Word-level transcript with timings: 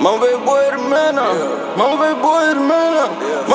Mama 0.00 0.20
baby 0.20 0.44
boy 0.44 0.60
is 0.60 2.54
the 2.54 2.60
man 2.60 3.47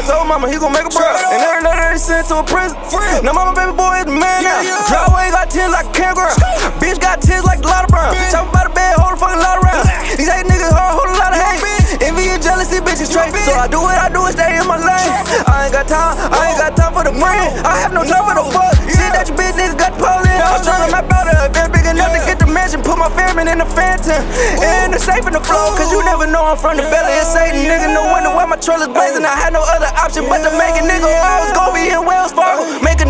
Boy 0.00 0.08
told 0.08 0.28
mama 0.28 0.48
he 0.48 0.56
gon' 0.56 0.72
make 0.72 0.88
a 0.88 0.92
break. 0.92 1.12
And 1.28 1.44
every 1.44 1.60
night 1.60 1.92
they 1.92 2.00
sent 2.00 2.28
to 2.32 2.40
a 2.40 2.44
prison. 2.44 2.76
Now 3.20 3.36
mama 3.36 3.52
baby 3.52 3.76
boy 3.76 4.00
is 4.00 4.08
the 4.08 4.16
man 4.16 4.40
now. 4.40 4.64
Driveway 4.88 5.28
got 5.28 5.52
tens 5.52 5.72
like 5.72 5.84
a 5.84 5.92
campground. 5.92 6.40
Bitch 6.80 6.96
got 6.96 7.20
tens 7.20 7.44
like 7.44 7.60
a 7.60 7.68
lot 7.68 7.84
of 7.84 7.90
brown. 7.92 8.16
Talk 8.32 8.48
about 8.48 8.72
the 8.72 8.72
bed, 8.72 8.96
hold 8.96 9.12
a 9.12 9.20
fucking 9.20 9.42
lot 9.44 9.60
around. 9.60 9.84
These 10.16 10.30
eight 10.32 10.48
niggas 10.48 10.72
hard, 10.72 10.96
hold 10.96 11.12
a 11.12 11.16
lot 11.20 11.36
of 11.36 11.40
hate. 11.40 12.00
Envy 12.00 12.32
and 12.32 12.40
jealousy, 12.40 12.80
bitches 12.80 13.12
straight. 13.12 13.28
So 13.44 13.52
I 13.52 13.68
do 13.68 13.84
what 13.84 13.92
I 13.92 14.08
do 14.08 14.24
and 14.24 14.32
stay 14.32 14.56
in 14.56 14.64
my 14.64 14.80
lane. 14.80 15.12
I 15.44 15.68
ain't 15.68 15.74
got 15.76 15.84
time, 15.84 16.16
I 16.32 16.48
ain't 16.48 16.56
got 16.56 16.72
time 16.80 16.92
for 16.96 17.04
the 17.04 17.12
friend. 17.12 17.60
I 17.60 17.76
have 17.84 17.92
no 17.92 18.00
time 18.00 18.29
mansion. 23.34 23.46
Put 23.46 23.46
my 23.46 23.46
family 23.46 23.52
in 23.52 23.58
the 23.58 23.70
phantom. 23.74 24.22
And 24.62 24.92
the 24.94 24.98
safe 24.98 25.26
in 25.26 25.32
the 25.32 25.40
floor. 25.40 25.76
Cause 25.76 25.90
you 25.92 26.02
never 26.04 26.26
know 26.26 26.44
I'm 26.44 26.56
from 26.56 26.76
the 26.76 26.82
belly 26.82 27.14
of 27.18 27.26
Satan. 27.26 27.66
Nigga, 27.66 27.92
no 27.94 28.06
wonder 28.10 28.30
why 28.30 28.46
my 28.46 28.56
trailer's 28.56 28.88
blazing. 28.88 29.24
I 29.24 29.36
had 29.36 29.52
no 29.52 29.62
other 29.62 29.90
option 29.98 30.26
but 30.28 30.42
to 30.42 30.50
make 30.58 30.76
a 30.76 30.84
nigga. 30.84 31.06
I 31.06 31.40
was 31.40 31.52
gonna 31.52 31.74
be 31.74 31.90
in 31.90 32.04
Wells 32.04 32.32
Fargo. 32.32 32.66
Making 32.82 33.09